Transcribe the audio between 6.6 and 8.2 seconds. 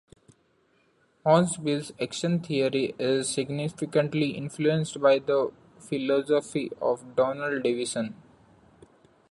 of Donald Davidson.